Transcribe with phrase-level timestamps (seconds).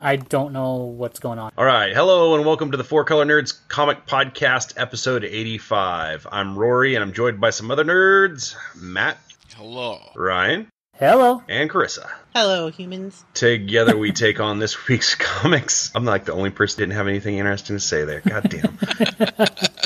[0.00, 1.52] I don't know what's going on.
[1.58, 1.92] All right.
[1.94, 6.26] Hello and welcome to the Four Color Nerds Comic Podcast, episode 85.
[6.32, 9.18] I'm Rory and I'm joined by some other nerds Matt,
[9.56, 10.00] Hello.
[10.16, 10.68] Ryan,
[10.98, 11.42] Hello.
[11.50, 12.08] and Carissa.
[12.34, 13.22] Hello, humans.
[13.34, 15.90] Together we take on this week's comics.
[15.94, 18.20] I'm like the only person who didn't have anything interesting to say there.
[18.20, 18.78] God damn.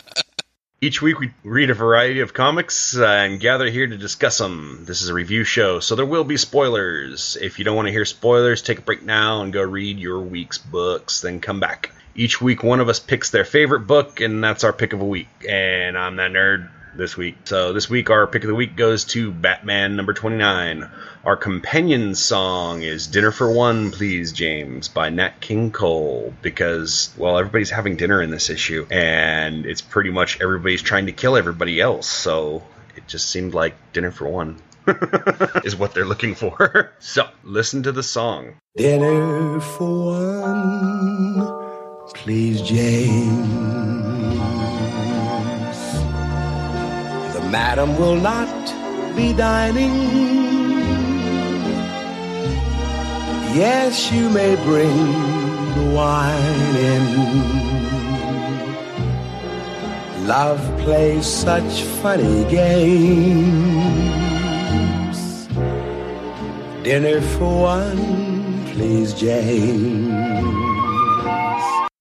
[0.84, 4.84] Each week we read a variety of comics uh, and gather here to discuss them.
[4.84, 7.38] This is a review show, so there will be spoilers.
[7.40, 10.20] If you don't want to hear spoilers, take a break now and go read your
[10.20, 11.90] week's books, then come back.
[12.14, 15.06] Each week one of us picks their favorite book, and that's our pick of a
[15.06, 15.28] week.
[15.48, 17.36] And I'm that nerd this week.
[17.44, 20.88] So this week our pick of the week goes to Batman number 29.
[21.24, 27.38] Our companion song is Dinner for One, Please, James by Nat King Cole because, well,
[27.38, 31.80] everybody's having dinner in this issue and it's pretty much everybody's trying to kill everybody
[31.80, 32.08] else.
[32.08, 32.62] So
[32.96, 34.60] it just seemed like Dinner for One.
[35.64, 36.92] is what they're looking for.
[36.98, 38.56] so, listen to the song.
[38.76, 41.40] Dinner for one,
[42.14, 43.93] please, James.
[47.54, 48.52] Madam will not
[49.14, 49.94] be dining.
[53.62, 54.98] Yes, you may bring
[55.76, 57.04] the wine in.
[60.26, 63.88] Love plays such funny games.
[66.82, 68.02] Dinner for one,
[68.72, 70.10] please, James.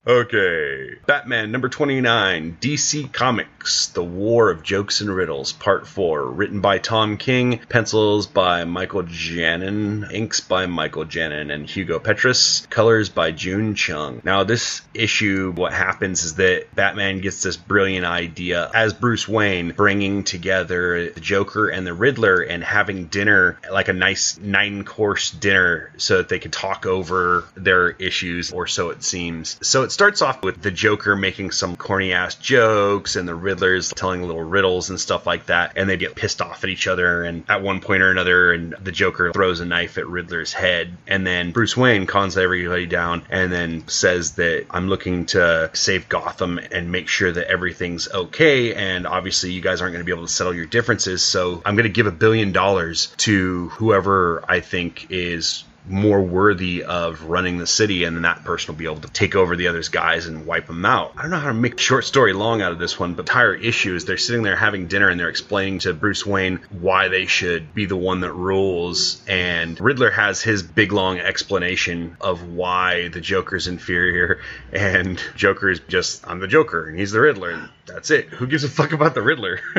[0.07, 0.92] Okay.
[1.05, 6.27] Batman number 29, DC Comics, The War of Jokes and Riddles, Part 4.
[6.27, 12.65] Written by Tom King, pencils by Michael Janin, inks by Michael Janin and Hugo Petrus,
[12.69, 14.21] colors by June Chung.
[14.23, 19.73] Now, this issue, what happens is that Batman gets this brilliant idea as Bruce Wayne,
[19.73, 25.31] bringing together the Joker and the Riddler and having dinner, like a nice nine course
[25.31, 29.59] dinner, so that they can talk over their issues, or so it seems.
[29.67, 33.91] So it starts off with the Joker making some corny ass jokes and the Riddler's
[33.93, 37.23] telling little riddles and stuff like that, and they get pissed off at each other.
[37.23, 40.95] And at one point or another, and the Joker throws a knife at Riddler's head,
[41.07, 46.09] and then Bruce Wayne calms everybody down and then says that I'm looking to save
[46.09, 48.73] Gotham and make sure that everything's okay.
[48.73, 51.75] And obviously, you guys aren't going to be able to settle your differences, so I'm
[51.75, 57.57] going to give a billion dollars to whoever I think is more worthy of running
[57.57, 60.27] the city, and then that person will be able to take over the other's guys
[60.27, 61.13] and wipe them out.
[61.17, 63.31] I don't know how to make short story long out of this one, but the
[63.31, 67.07] entire issue is they're sitting there having dinner and they're explaining to Bruce Wayne why
[67.07, 72.47] they should be the one that rules, and Riddler has his big long explanation of
[72.47, 77.69] why the Joker's inferior, and Joker is just I'm the Joker and he's the Riddler,
[77.85, 78.29] that's it.
[78.29, 79.59] Who gives a fuck about the Riddler?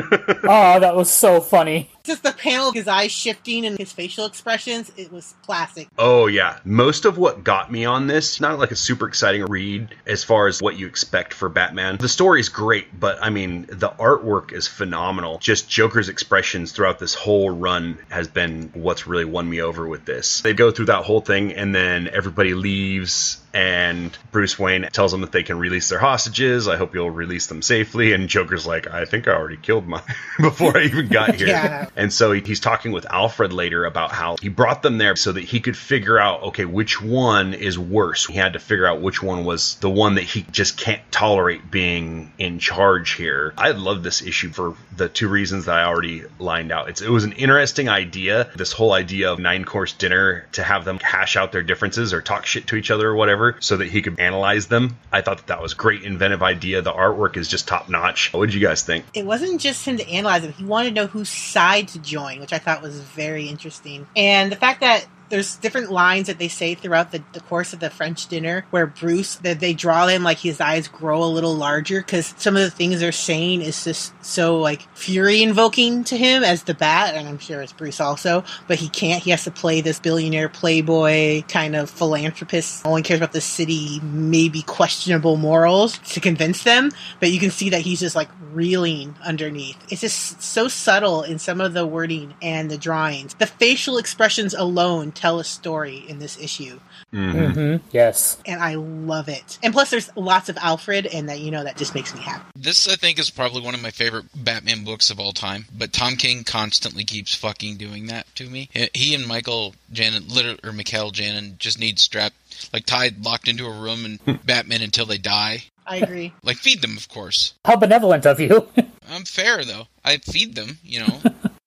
[0.47, 1.89] Oh, that was so funny.
[2.03, 5.87] Just the panel, his eyes shifting and his facial expressions, it was classic.
[5.97, 9.89] Oh yeah, most of what got me on this, not like a super exciting read
[10.05, 11.97] as far as what you expect for Batman.
[11.97, 15.39] The story's great, but I mean, the artwork is phenomenal.
[15.39, 20.05] Just Joker's expressions throughout this whole run has been what's really won me over with
[20.05, 20.41] this.
[20.41, 25.21] They go through that whole thing and then everybody leaves and Bruce Wayne tells them
[25.21, 26.67] that they can release their hostages.
[26.67, 28.11] I hope you'll release them safely.
[28.11, 30.01] And Joker's like, I think I already killed mine
[30.41, 31.47] before I even got here.
[31.47, 31.87] Yeah.
[31.95, 35.31] And so he- he's talking with Alfred later about how he brought them there so
[35.31, 38.25] that he could figure out, okay, which one is worse.
[38.25, 41.71] He had to figure out which one was the one that he just can't tolerate
[41.71, 43.53] being in charge here.
[43.57, 46.89] I love this issue for the two reasons that I already lined out.
[46.89, 50.83] It's, it was an interesting idea, this whole idea of nine course dinner to have
[50.83, 53.87] them hash out their differences or talk shit to each other or whatever so that
[53.87, 54.97] he could analyze them.
[55.11, 56.81] I thought that that was great inventive idea.
[56.81, 58.33] The artwork is just top notch.
[58.33, 59.05] What did you guys think?
[59.13, 62.39] It wasn't just him to analyze them, he wanted to know whose side to join,
[62.39, 64.07] which I thought was very interesting.
[64.15, 67.79] And the fact that there's different lines that they say throughout the, the course of
[67.79, 71.55] the French dinner where Bruce that they draw him like his eyes grow a little
[71.55, 76.17] larger because some of the things they're saying is just so like fury invoking to
[76.17, 79.23] him as the bat, and I'm sure it's Bruce also, but he can't.
[79.23, 83.99] He has to play this billionaire playboy kind of philanthropist, only cares about the city,
[84.01, 86.91] maybe questionable morals to convince them.
[87.19, 89.77] But you can see that he's just like reeling underneath.
[89.89, 93.33] It's just so subtle in some of the wording and the drawings.
[93.35, 96.79] The facial expressions alone tell a story in this issue,
[97.11, 98.37] hmm Yes.
[98.45, 99.57] and I love it.
[99.63, 102.43] And plus, there's lots of Alfred, and that you know that just makes me happy.
[102.55, 105.65] This, I think, is probably one of my favorite Batman books of all time.
[105.75, 108.69] But Tom King constantly keeps fucking doing that to me.
[108.93, 112.35] He and Michael Janin, literally, or Mikhail Janin, just need strapped,
[112.73, 115.63] like tied, locked into a room and Batman until they die.
[115.87, 116.33] I agree.
[116.43, 117.53] Like feed them, of course.
[117.63, 118.67] How benevolent of you.
[119.09, 119.87] I'm fair though.
[120.03, 120.79] I feed them.
[120.83, 121.21] You know,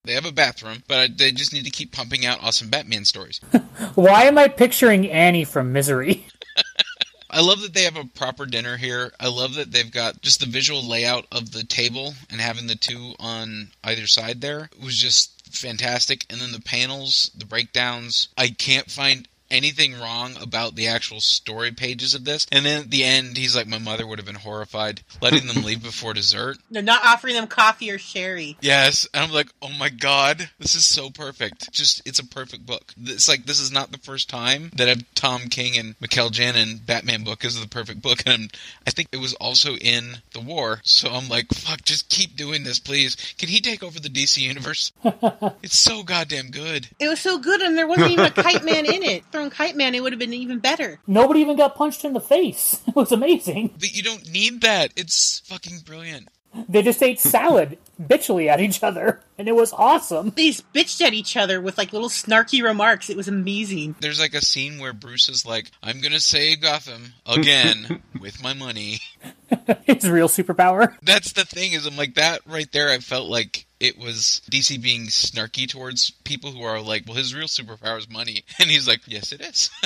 [0.08, 3.40] they have a bathroom, but they just need to keep pumping out awesome Batman stories.
[3.94, 6.26] Why am I picturing Annie from Misery?
[7.30, 9.12] I love that they have a proper dinner here.
[9.20, 12.74] I love that they've got just the visual layout of the table and having the
[12.74, 16.24] two on either side there It was just fantastic.
[16.30, 18.28] And then the panels, the breakdowns.
[18.38, 22.46] I can't find anything wrong about the actual story pages of this.
[22.52, 25.64] And then at the end, he's like, my mother would have been horrified letting them
[25.64, 26.58] leave before dessert.
[26.70, 28.56] They're not offering them coffee or sherry.
[28.60, 31.72] Yes, and I'm like, oh my god, this is so perfect.
[31.72, 32.92] Just, it's a perfect book.
[33.02, 36.78] It's like this is not the first time that a Tom King and Mikel Janin
[36.84, 38.48] Batman book is the perfect book, and I'm,
[38.86, 40.80] I think it was also in the war.
[40.84, 43.16] So I'm like, fuck, just keep doing this, please.
[43.38, 44.92] Can he take over the DC universe?
[45.62, 46.88] it's so goddamn good.
[46.98, 49.24] It was so good, and there wasn't even a kite man in it.
[49.38, 50.98] Thrown kite man, it would have been even better.
[51.06, 52.80] Nobody even got punched in the face.
[52.88, 53.70] It was amazing.
[53.78, 54.92] But you don't need that.
[54.96, 56.26] It's fucking brilliant.
[56.68, 60.30] They just ate salad bitchily at each other, and it was awesome.
[60.30, 63.10] They bitched at each other with like little snarky remarks.
[63.10, 63.96] It was amazing.
[64.00, 68.54] There's like a scene where Bruce is like, I'm gonna save Gotham again with my
[68.54, 69.00] money.
[69.84, 70.96] His real superpower.
[71.02, 74.82] That's the thing is I'm like that right there I felt like it was DC
[74.82, 78.44] being snarky towards people who are like, well, his real superpower is money.
[78.60, 79.70] And he's like, yes, it is.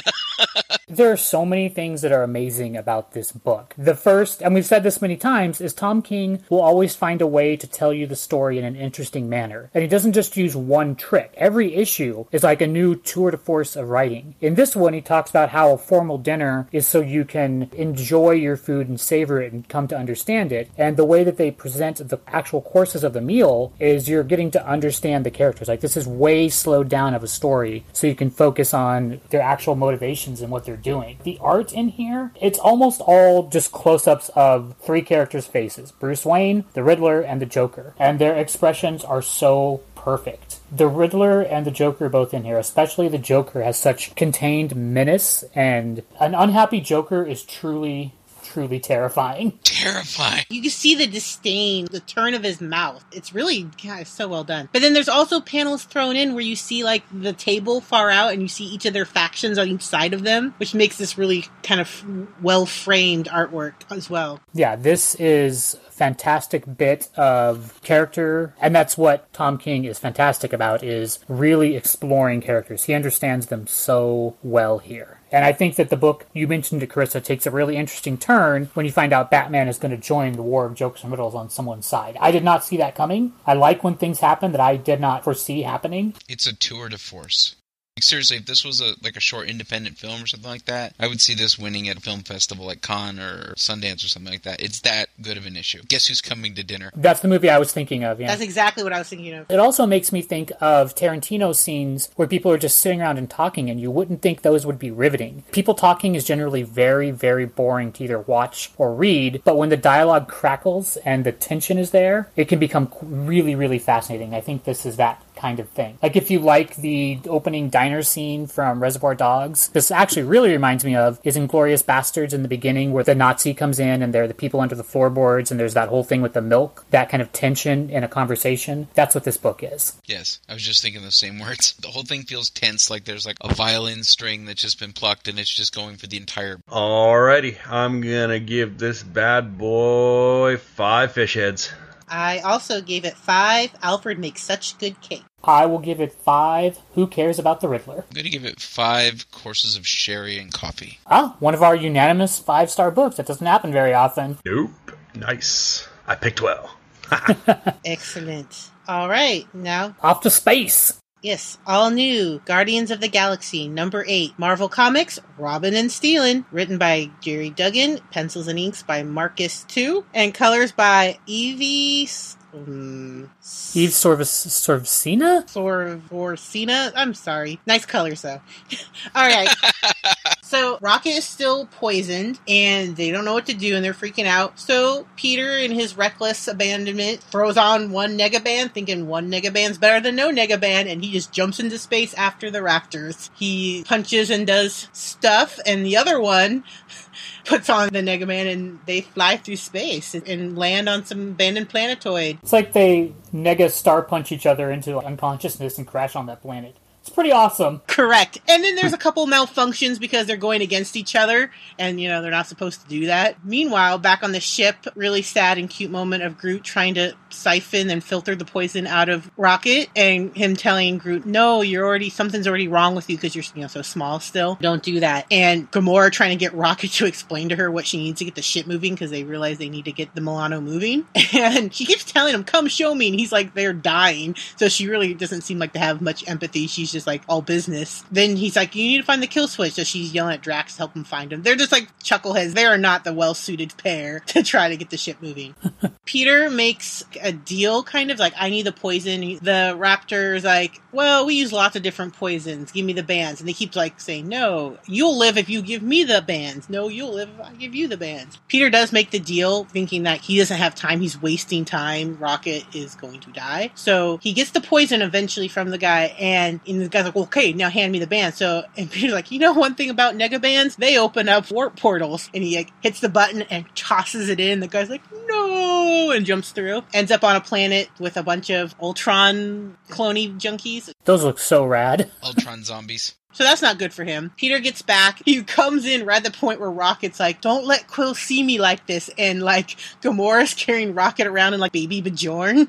[0.89, 3.75] There are so many things that are amazing about this book.
[3.79, 7.27] The first, and we've said this many times, is Tom King will always find a
[7.27, 9.71] way to tell you the story in an interesting manner.
[9.75, 11.33] And he doesn't just use one trick.
[11.37, 14.35] Every issue is like a new tour de force of writing.
[14.41, 18.33] In this one, he talks about how a formal dinner is so you can enjoy
[18.33, 20.71] your food and savor it and come to understand it.
[20.77, 24.51] And the way that they present the actual courses of the meal is you're getting
[24.53, 25.69] to understand the characters.
[25.69, 29.43] Like this is way slowed down of a story so you can focus on their
[29.43, 31.19] actual motivations and what they're doing.
[31.23, 35.93] The art in here, it's almost all just close-ups of three characters' faces.
[35.93, 37.92] Bruce Wayne, the Riddler, and the Joker.
[37.99, 40.59] And their expressions are so perfect.
[40.71, 45.45] The Riddler and the Joker both in here, especially the Joker has such contained menace
[45.55, 48.13] and an unhappy Joker is truly
[48.53, 49.59] truly terrifying.
[49.65, 50.45] Terrifying.
[50.51, 53.05] You can see the disdain, the turn of his mouth.
[53.13, 54.69] It's really God, it's so well done.
[54.73, 58.33] But then there's also panels thrown in where you see like the table far out
[58.33, 61.17] and you see each of their factions on each side of them, which makes this
[61.17, 62.05] really kind of
[62.43, 64.41] well framed artwork as well.
[64.53, 70.83] Yeah, this is fantastic bit of character and that's what Tom King is fantastic about
[70.83, 72.85] is really exploring characters.
[72.85, 75.22] He understands them so well here.
[75.33, 78.71] And I think that the book you mentioned to Carissa takes a really interesting turn
[78.75, 81.35] when you find out Batman is going to join the war of jokes and riddles
[81.35, 82.19] on someone's side.
[82.21, 83.33] I did not see that coming.
[83.47, 86.15] I like when things happen that I did not foresee happening.
[86.29, 87.57] It's a tour de force.
[87.97, 90.95] Like, seriously, if this was a like a short independent film or something like that,
[90.99, 94.33] I would see this winning at a film festival like Cannes or Sundance or something
[94.33, 94.63] like that.
[94.63, 95.83] It's that good of an issue.
[95.89, 96.91] Guess who's coming to dinner?
[96.97, 98.19] That's the movie I was thinking of.
[98.19, 98.29] Yeah.
[98.29, 99.51] That's exactly what I was thinking of.
[99.51, 103.29] It also makes me think of Tarantino scenes where people are just sitting around and
[103.29, 105.45] talking, and you wouldn't think those would be riveting.
[105.53, 109.77] People talking is generally very, very boring to either watch or read, but when the
[109.77, 114.35] dialogue crackles and the tension is there, it can become really, really fascinating.
[114.35, 115.99] I think this is that kind of thing.
[116.01, 120.85] Like if you like the opening diner scene from Reservoir Dogs, this actually really reminds
[120.85, 124.29] me of is Inglourious Basterds in the beginning where the Nazi comes in and they're
[124.29, 127.21] the people under the floorboards and there's that whole thing with the milk, that kind
[127.21, 128.87] of tension in a conversation.
[128.95, 130.01] That's what this book is.
[130.07, 131.75] Yes, I was just thinking the same words.
[131.81, 135.27] The whole thing feels tense, like there's like a violin string that's just been plucked
[135.27, 136.59] and it's just going for the entire.
[136.71, 141.73] Alrighty, I'm gonna give this bad boy five fish heads.
[142.13, 143.75] I also gave it five.
[143.83, 145.25] Alfred makes such good cake.
[145.45, 146.79] I will give it five.
[146.95, 148.05] Who cares about the Riddler?
[148.09, 150.99] I'm going to give it five courses of sherry and coffee.
[151.07, 153.17] Ah, one of our unanimous five star books.
[153.17, 154.39] That doesn't happen very often.
[154.45, 154.71] Nope.
[155.15, 155.89] Nice.
[156.07, 156.77] I picked well.
[157.85, 158.71] Excellent.
[158.89, 160.99] All right, now Off to space.
[161.23, 164.33] Yes, all new Guardians of the Galaxy number eight.
[164.39, 170.05] Marvel Comics, Robbin' and Stealin', written by Gerry Duggan, pencils and inks by Marcus To,
[170.13, 172.09] and colors by Evie
[172.55, 173.31] Um,
[173.75, 175.45] Eve Sorvis Sorvsina?
[175.49, 176.93] Sorvorcina.
[176.95, 177.59] I'm sorry.
[177.67, 178.41] Nice colors though.
[179.15, 179.49] all right.
[180.53, 184.27] So Rocket is still poisoned and they don't know what to do and they're freaking
[184.27, 184.59] out.
[184.61, 190.15] So Peter in his reckless abandonment throws on one Negaband thinking one Negaband's better than
[190.15, 193.31] no Negaband and he just jumps into space after the Raptors.
[193.35, 196.65] He punches and does stuff and the other one
[197.47, 202.41] puts on the Negaman and they fly through space and land on some abandoned planetoid.
[202.43, 206.77] It's like they nega star punch each other into unconsciousness and crash on that planet.
[207.03, 207.81] It's pretty awesome.
[207.89, 208.39] Correct.
[208.49, 212.23] And then there's a couple malfunctions because they're going against each other and, you know,
[212.23, 213.45] they're not supposed to do that.
[213.45, 217.91] Meanwhile, back on the ship, really sad and cute moment of Groot trying to siphon
[217.91, 222.47] and filter the poison out of Rocket and him telling Groot, no, you're already, something's
[222.47, 224.57] already wrong with you because you're, you know, so small still.
[224.61, 225.27] Don't do that.
[225.29, 228.37] And Gamora trying to get Rocket to explain to her what she needs to get
[228.37, 231.07] the ship moving because they realize they need to get the Milano moving.
[231.35, 233.09] And she keeps telling him, come show me.
[233.09, 234.37] And he's like, they're dying.
[234.57, 236.67] So she really doesn't seem like to have much empathy.
[236.67, 238.05] She's just like all business.
[238.11, 239.75] Then he's like, you need to find the kill switch.
[239.75, 241.43] So she's yelling at Drax to help him find him.
[241.43, 242.55] They're just like chuckleheads.
[242.55, 245.55] They are not the well suited pair to try to get the ship moving.
[246.05, 249.21] Peter makes a deal kind of like, I need the poison.
[249.21, 252.73] The raptor's like, well, we use lots of different poisons.
[252.73, 253.41] Give me the bands.
[253.41, 256.69] And they keep like saying, no, you'll live if you give me the bands.
[256.69, 258.39] No, you'll live if I give you the bands.
[258.49, 261.01] Peter does make the deal thinking that he doesn't have time.
[261.01, 262.19] He's wasting time.
[262.19, 263.71] Rocket is going to die.
[263.75, 267.53] So he gets the poison eventually from the guy and, and the guy's like, okay,
[267.53, 268.35] now hand me the band.
[268.35, 270.77] So, and Peter's like, you know one thing about nega bands?
[270.77, 272.31] They open up warp portals.
[272.35, 274.61] And he like, hits the button and tosses it in.
[274.61, 276.83] The guy's like, no, and jumps through.
[276.93, 280.93] Ends up on a planet with a bunch of Ultron cloney junkies.
[281.05, 282.11] Those look so rad.
[282.23, 283.15] Ultron zombies.
[283.33, 284.33] So that's not good for him.
[284.37, 285.23] Peter gets back.
[285.25, 288.61] He comes in right at the point where Rocket's like, don't let Quill see me
[288.61, 289.11] like this.
[289.17, 292.69] And like, Gamora's carrying Rocket around in like baby Bjorn.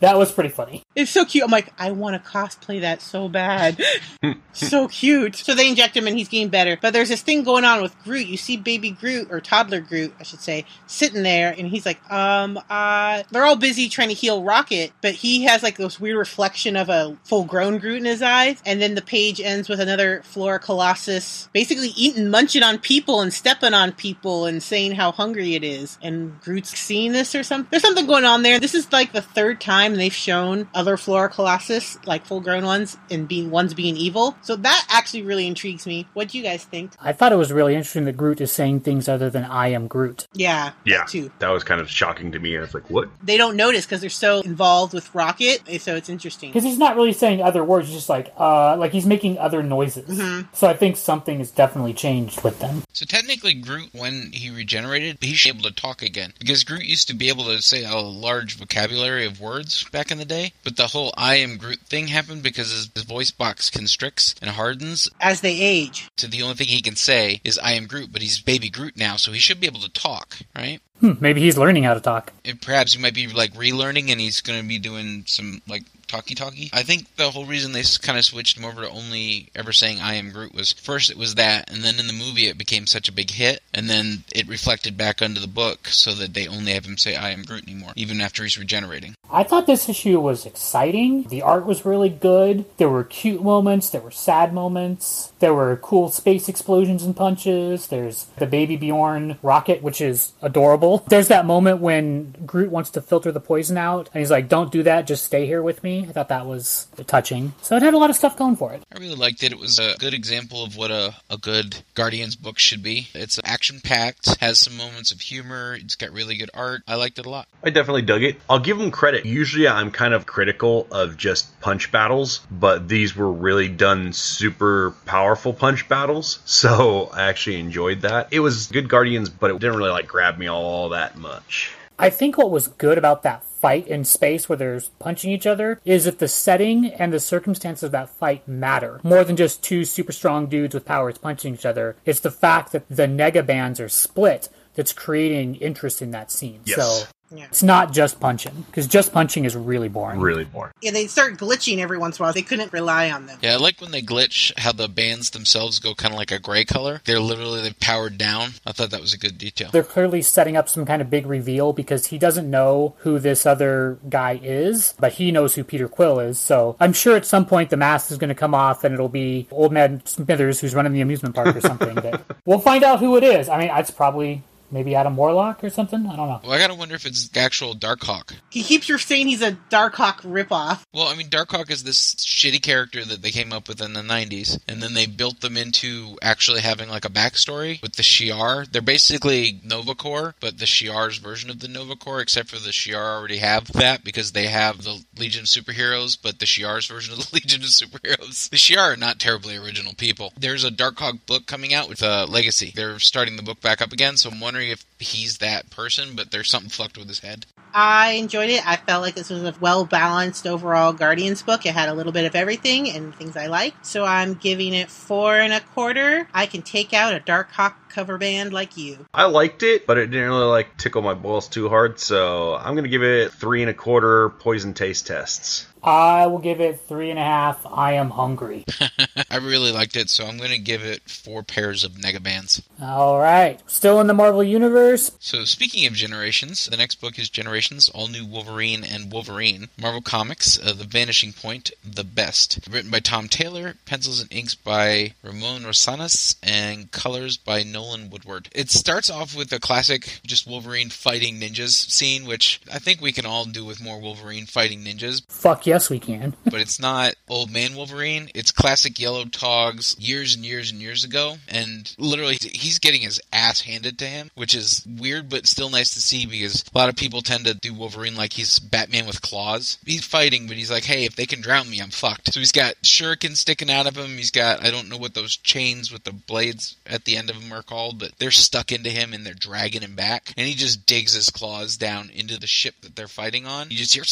[0.00, 0.82] That was pretty funny.
[0.94, 1.44] It's so cute.
[1.44, 3.82] I'm like, I want to cosplay that so bad.
[4.52, 5.36] so cute.
[5.36, 6.78] So they inject him and he's getting better.
[6.80, 8.26] But there's this thing going on with Groot.
[8.26, 11.98] You see baby Groot, or toddler Groot, I should say, sitting there and he's like,
[12.10, 16.18] um, uh, they're all busy trying to heal Rocket, but he has like this weird
[16.18, 18.60] reflection of a full grown Groot in his eyes.
[18.66, 23.32] And then the page ends with another Flora Colossus basically eating, munching on people and
[23.32, 25.98] stepping on people and saying how hungry it is.
[26.02, 27.68] And Groot's seeing this or something.
[27.70, 28.58] There's something going on there.
[28.60, 32.96] This is like the third time they've shown other Flora Colossus, like full grown ones,
[33.10, 34.36] and being ones being evil.
[34.42, 36.06] So that actually really intrigues me.
[36.14, 36.92] What do you guys think?
[37.00, 39.86] I thought it was really interesting that Groot is saying things other than I am
[39.86, 40.26] Groot.
[40.34, 40.98] Yeah, Yeah.
[40.98, 41.30] that too.
[41.38, 42.56] That was kind of shocking to me.
[42.56, 43.08] I was like, what?
[43.22, 46.50] They don't notice because they're so involved with Rocket, so it's interesting.
[46.50, 49.62] Because he's not really saying other words, he's just like, uh, like he's making other
[49.62, 49.83] noises.
[49.86, 50.54] Mm-hmm.
[50.54, 52.82] So I think something has definitely changed with them.
[52.92, 56.32] So technically, Groot, when he regenerated, he should be able to talk again.
[56.38, 60.18] Because Groot used to be able to say a large vocabulary of words back in
[60.18, 60.52] the day.
[60.62, 64.50] But the whole I am Groot thing happened because his, his voice box constricts and
[64.50, 65.08] hardens.
[65.20, 68.22] As they age, So the only thing he can say is I am Groot, but
[68.22, 70.80] he's baby Groot now, so he should be able to talk, right?
[71.00, 72.32] Hmm, maybe he's learning how to talk.
[72.44, 75.82] And perhaps he might be like relearning and he's going to be doing some like
[76.06, 76.70] talkie talkie.
[76.72, 80.00] I think the whole reason they kind of switched him over to only ever saying
[80.00, 82.86] I am Groot was first it was that, and then in the movie it became
[82.86, 86.46] such a big hit, and then it reflected back onto the book so that they
[86.46, 89.14] only have him say I am Groot anymore, even after he's regenerating.
[89.30, 91.24] I thought this issue was exciting.
[91.24, 92.64] The art was really good.
[92.76, 97.88] There were cute moments, there were sad moments, there were cool space explosions and punches.
[97.88, 100.83] There's the baby Bjorn rocket, which is adorable.
[101.08, 104.70] There's that moment when Groot wants to filter the poison out, and he's like, Don't
[104.70, 106.06] do that, just stay here with me.
[106.08, 107.54] I thought that was touching.
[107.62, 108.82] So it had a lot of stuff going for it.
[108.94, 109.52] I really liked it.
[109.52, 113.08] It was a good example of what a, a good Guardians book should be.
[113.14, 116.82] It's action packed, has some moments of humor, it's got really good art.
[116.86, 117.48] I liked it a lot.
[117.62, 118.36] I definitely dug it.
[118.48, 119.24] I'll give them credit.
[119.24, 124.92] Usually I'm kind of critical of just punch battles, but these were really done super
[125.06, 126.40] powerful punch battles.
[126.64, 128.28] So I actually enjoyed that.
[128.30, 131.72] It was good Guardians, but it didn't really like grab me all that much.
[131.98, 135.80] I think what was good about that fight in space where there's punching each other
[135.84, 139.84] is that the setting and the circumstances of that fight matter more than just two
[139.84, 141.96] super strong dudes with powers punching each other.
[142.04, 146.60] It's the fact that the nega bands are split that's creating interest in that scene.
[146.64, 146.76] Yes.
[146.76, 147.46] So Yeah.
[147.46, 150.20] it's not just punching because just punching is really boring.
[150.20, 150.72] Really boring.
[150.80, 152.32] yeah, they start glitching every once in a while.
[152.32, 153.38] They couldn't rely on them.
[153.42, 156.38] Yeah, I like when they glitch how the bands themselves go kind of like a
[156.38, 157.00] gray color.
[157.04, 158.50] They're literally they powered down.
[158.66, 159.70] I thought that was a good detail.
[159.72, 163.46] They're clearly setting up some kind of big reveal because he doesn't know who this
[163.46, 166.38] other guy is, but he knows who Peter Quill is.
[166.38, 169.08] So I'm sure at some point the mask is going to come off and it'll
[169.08, 171.94] be Old Man Smithers who's running the amusement park or something.
[171.94, 173.48] but we'll find out who it is.
[173.48, 174.42] I mean, it's probably
[174.74, 176.06] maybe Adam Warlock or something.
[176.06, 176.40] I don't know.
[176.42, 178.34] Well, I gotta wonder if it's actual Darkhawk.
[178.50, 180.80] He keeps saying he's a Darkhawk ripoff.
[180.92, 184.00] Well, I mean, Darkhawk is this shitty character that they came up with in the
[184.00, 188.70] 90s, and then they built them into actually having like a backstory with the Shi'ar.
[188.70, 192.70] They're basically Nova Corps, but the Shi'ar's version of the Nova Corps, except for the
[192.70, 197.14] Shi'ar already have that because they have the Legion of Superheroes, but the Shi'ar's version
[197.14, 198.50] of the Legion of Superheroes.
[198.50, 200.32] The Shi'ar are not terribly original people.
[200.36, 202.72] There's a Darkhawk book coming out with a Legacy.
[202.74, 206.16] They're starting the book back up again, so I'm wondering wondering if he's that person,
[206.16, 207.46] but there's something fucked with his head.
[207.76, 208.66] I enjoyed it.
[208.66, 211.66] I felt like this was a well balanced overall Guardians book.
[211.66, 213.84] It had a little bit of everything and things I liked.
[213.84, 216.28] So I'm giving it four and a quarter.
[216.32, 219.04] I can take out a Darkhawk cover band like you.
[219.12, 222.76] I liked it, but it didn't really like tickle my balls too hard, so I'm
[222.76, 225.66] gonna give it three and a quarter poison taste tests.
[225.84, 227.64] I will give it three and a half.
[227.66, 228.64] I am hungry.
[229.30, 232.62] I really liked it, so I'm going to give it four pairs of Negabands.
[232.80, 233.60] All right.
[233.70, 235.12] Still in the Marvel Universe.
[235.18, 239.68] So, speaking of generations, the next book is Generations All New Wolverine and Wolverine.
[239.78, 242.60] Marvel Comics, uh, The Vanishing Point, The Best.
[242.70, 248.48] Written by Tom Taylor, pencils and inks by Ramon Rosanas, and colors by Nolan Woodard.
[248.54, 253.12] It starts off with a classic, just Wolverine fighting ninjas scene, which I think we
[253.12, 255.22] can all do with more Wolverine fighting ninjas.
[255.28, 256.34] Fuck yes, we can.
[256.44, 258.30] but it's not old man Wolverine.
[258.34, 261.36] It's classic yellow togs years and years and years ago.
[261.48, 265.92] And literally, he's getting his ass handed to him, which is weird, but still nice
[265.94, 269.20] to see because a lot of people tend to do Wolverine like he's Batman with
[269.20, 269.78] claws.
[269.84, 272.32] He's fighting, but he's like, hey, if they can drown me, I'm fucked.
[272.32, 274.16] So he's got shuriken sticking out of him.
[274.16, 277.40] He's got, I don't know what those chains with the blades at the end of
[277.40, 280.32] them are called, but they're stuck into him and they're dragging him back.
[280.36, 283.70] And he just digs his claws down into the ship that they're fighting on.
[283.70, 284.04] You just hear,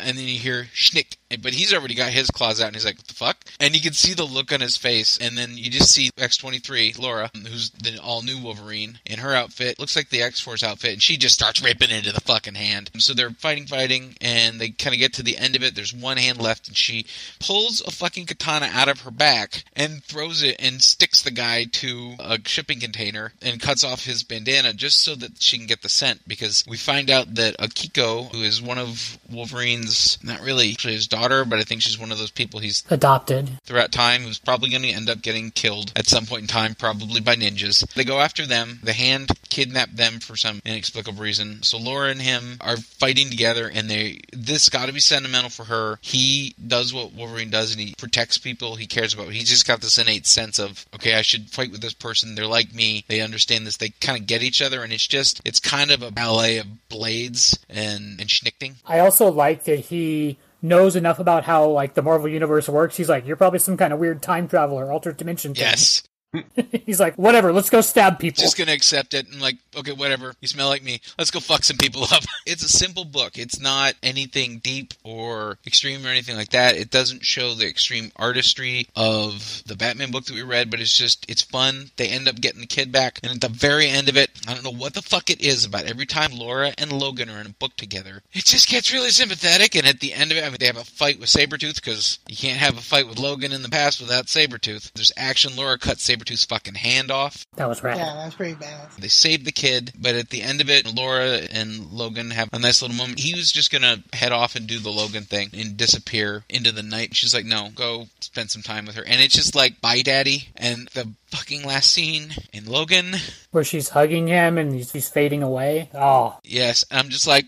[0.00, 2.96] and then you hear schnick but he's already got his claws out and he's like,
[2.96, 3.44] what the fuck?
[3.60, 5.18] And you can see the look on his face.
[5.20, 9.78] And then you just see X23, Laura, who's the all new Wolverine, in her outfit.
[9.78, 10.92] Looks like the X Force outfit.
[10.94, 12.90] And she just starts ripping into the fucking hand.
[12.98, 14.16] So they're fighting, fighting.
[14.20, 15.74] And they kind of get to the end of it.
[15.74, 16.68] There's one hand left.
[16.68, 17.04] And she
[17.40, 21.64] pulls a fucking katana out of her back and throws it and sticks the guy
[21.64, 25.82] to a shipping container and cuts off his bandana just so that she can get
[25.82, 26.26] the scent.
[26.26, 31.06] Because we find out that Akiko, who is one of Wolverine's, not really actually his
[31.06, 33.50] daughter, but I think she's one of those people he's Adopted.
[33.64, 36.74] throughout time who's probably going to end up getting killed at some point in time,
[36.74, 37.86] probably by ninjas.
[37.94, 38.80] They go after them.
[38.82, 41.62] The hand kidnap them for some inexplicable reason.
[41.62, 45.64] So Laura and him are fighting together, and they this got to be sentimental for
[45.64, 45.98] her.
[46.02, 49.28] He does what Wolverine does, and he protects people he cares about.
[49.28, 52.34] He's just got this innate sense of okay, I should fight with this person.
[52.34, 53.04] They're like me.
[53.08, 53.76] They understand this.
[53.76, 56.88] They kind of get each other, and it's just it's kind of a ballet of
[56.88, 58.76] blades and and schnickting.
[58.86, 62.96] I also like that he knows enough about how like the Marvel universe works.
[62.96, 65.54] He's like, you're probably some kind of weird time traveler, altered dimension.
[65.56, 66.02] Yes.
[66.84, 68.42] He's like, whatever, let's go stab people.
[68.42, 70.34] Just gonna accept it and like, okay, whatever.
[70.40, 71.00] You smell like me.
[71.18, 72.22] Let's go fuck some people up.
[72.46, 73.38] It's a simple book.
[73.38, 76.76] It's not anything deep or extreme or anything like that.
[76.76, 80.96] It doesn't show the extreme artistry of the Batman book that we read, but it's
[80.96, 81.90] just it's fun.
[81.96, 84.54] They end up getting the kid back, and at the very end of it, I
[84.54, 87.46] don't know what the fuck it is about every time Laura and Logan are in
[87.46, 88.22] a book together.
[88.32, 90.76] It just gets really sympathetic, and at the end of it, I mean, they have
[90.76, 94.00] a fight with Sabretooth because you can't have a fight with Logan in the past
[94.00, 94.92] without Sabretooth.
[94.92, 95.56] There's action.
[95.56, 97.46] Laura cuts Sabretooth's fucking hand off.
[97.56, 97.98] that was rad.
[97.98, 98.88] Yeah, that was pretty bad.
[98.98, 102.58] They save the kid, but at the end of it, Laura and Logan have a
[102.58, 103.20] nice little moment.
[103.20, 106.82] He was just gonna head off and do the Logan thing and disappear into the
[106.82, 107.14] night.
[107.14, 109.04] She's like, no, go spend some time with her.
[109.04, 110.48] And it's just like, bye, daddy.
[110.56, 113.14] And the fucking last scene in Logan,
[113.50, 115.90] Where she's hugging him and he's, he's fading away.
[115.94, 117.46] Oh, yes, I'm just like,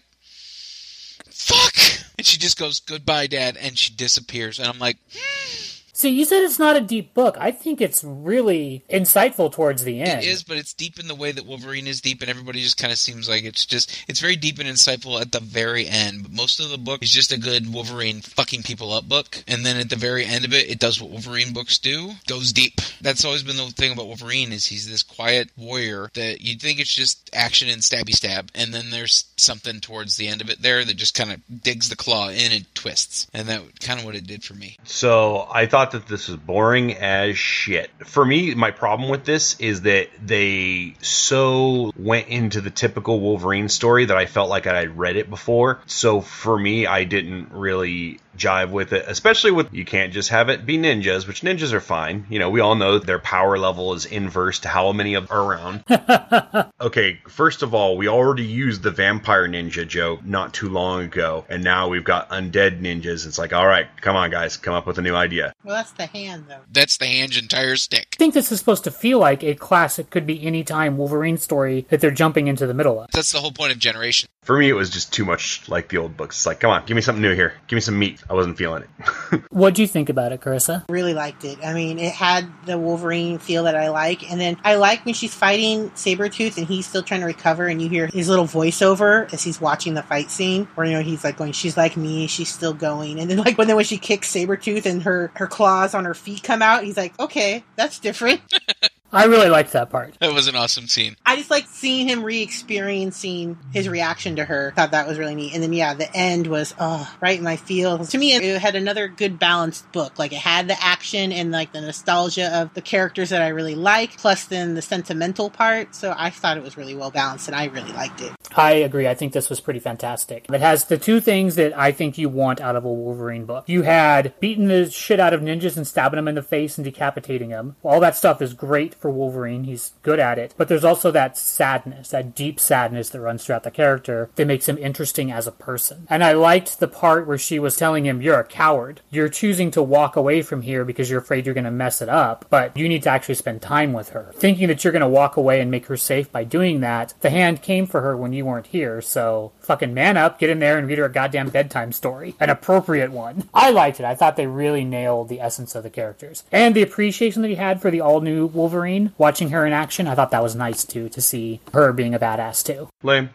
[1.30, 1.74] fuck.
[2.18, 3.56] And she just goes, goodbye, dad.
[3.58, 4.58] And she disappears.
[4.58, 5.69] And I'm like, hmm.
[6.00, 7.36] See, you said it's not a deep book.
[7.38, 10.24] I think it's really insightful towards the end.
[10.24, 12.78] It is, but it's deep in the way that Wolverine is deep, and everybody just
[12.78, 16.22] kind of seems like it's just it's very deep and insightful at the very end.
[16.22, 19.64] But most of the book is just a good Wolverine fucking people up book, and
[19.64, 22.80] then at the very end of it, it does what Wolverine books do, goes deep.
[23.00, 26.80] That's always been the thing about Wolverine is he's this quiet warrior that you'd think
[26.80, 30.62] it's just action and stabby stab, and then there's something towards the end of it
[30.62, 34.06] there that just kind of digs the claw in and twists, and that kind of
[34.06, 34.78] what it did for me.
[34.84, 37.90] So I thought that this was boring as shit.
[38.04, 43.68] For me, my problem with this is that they so went into the typical Wolverine
[43.68, 45.80] story that I felt like I had read it before.
[45.86, 50.48] So for me, I didn't really jive with it, especially with you can't just have
[50.48, 52.26] it be ninjas, which ninjas are fine.
[52.28, 55.42] You know, we all know their power level is inverse to how many of are
[55.42, 55.84] around.
[56.80, 61.44] okay, first of all, we already used the vampire ninja joke not too long ago,
[61.48, 63.26] and now we've got undead ninjas.
[63.26, 65.52] It's like, all right, come on, guys, come up with a new idea.
[65.64, 66.60] Well, that's the hand, though.
[66.70, 68.08] That's the hand's entire stick.
[68.14, 71.38] I think this is supposed to feel like a classic could be any time Wolverine
[71.38, 73.10] story that they're jumping into the middle of.
[73.12, 74.28] That's the whole point of Generation.
[74.42, 76.38] For me, it was just too much like the old books.
[76.38, 77.54] It's like, come on, give me something new here.
[77.68, 78.19] Give me some meat.
[78.28, 79.42] I wasn't feeling it.
[79.50, 80.84] what do you think about it, Carissa?
[80.88, 81.58] Really liked it.
[81.64, 84.30] I mean, it had the Wolverine feel that I like.
[84.30, 87.80] And then I like when she's fighting Sabretooth and he's still trying to recover and
[87.80, 91.24] you hear his little voiceover as he's watching the fight scene where, you know, he's
[91.24, 93.18] like going, she's like me, she's still going.
[93.18, 96.14] And then like when then when she kicks Sabretooth and her, her claws on her
[96.14, 98.40] feet come out, he's like, okay, that's different.
[99.12, 100.14] I really liked that part.
[100.20, 101.16] That was an awesome scene.
[101.26, 104.72] I just like seeing him re-experiencing his reaction to her.
[104.76, 105.54] Thought that was really neat.
[105.54, 108.10] And then yeah, the end was oh right in my feels.
[108.10, 110.18] To me, it had another good balanced book.
[110.18, 113.74] Like it had the action and like the nostalgia of the characters that I really
[113.74, 115.94] like, plus then the sentimental part.
[115.94, 118.32] So I thought it was really well balanced, and I really liked it.
[118.56, 119.06] I agree.
[119.08, 120.46] I think this was pretty fantastic.
[120.50, 123.68] It has the two things that I think you want out of a Wolverine book.
[123.68, 126.84] You had beating the shit out of ninjas and stabbing them in the face and
[126.84, 127.76] decapitating them.
[127.82, 129.64] All that stuff is great for Wolverine.
[129.64, 130.54] He's good at it.
[130.56, 134.68] But there's also that sadness, that deep sadness that runs throughout the character that makes
[134.68, 136.06] him interesting as a person.
[136.08, 139.00] And I liked the part where she was telling him, You're a coward.
[139.10, 142.08] You're choosing to walk away from here because you're afraid you're going to mess it
[142.08, 144.32] up, but you need to actually spend time with her.
[144.34, 147.30] Thinking that you're going to walk away and make her safe by doing that, the
[147.30, 150.78] hand came for her when you weren't here, so fucking man up, get in there
[150.78, 152.34] and read her a goddamn bedtime story.
[152.40, 153.48] An appropriate one.
[153.54, 154.04] I liked it.
[154.04, 156.42] I thought they really nailed the essence of the characters.
[156.50, 160.08] And the appreciation that he had for the all new Wolverine, watching her in action,
[160.08, 162.88] I thought that was nice too, to see her being a badass too.
[163.04, 163.30] Lame.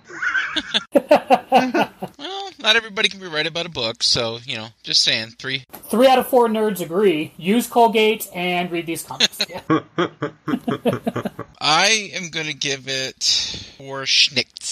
[2.17, 5.35] Well, not everybody can be right about a book, so you know, just saying.
[5.37, 5.63] Three.
[5.89, 7.33] Three out of four nerds agree.
[7.37, 9.39] Use Colgate and read these comics.
[11.61, 13.23] I am gonna give it
[13.77, 14.64] four schnicks.